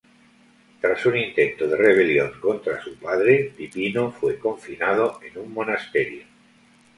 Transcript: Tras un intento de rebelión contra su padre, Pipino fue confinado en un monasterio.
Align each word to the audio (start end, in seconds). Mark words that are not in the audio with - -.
Tras 0.81 1.05
un 1.05 1.15
intento 1.15 1.67
de 1.67 1.77
rebelión 1.77 2.31
contra 2.41 2.81
su 2.83 2.95
padre, 2.95 3.53
Pipino 3.55 4.11
fue 4.11 4.39
confinado 4.39 5.19
en 5.23 5.37
un 5.39 5.53
monasterio. 5.53 6.23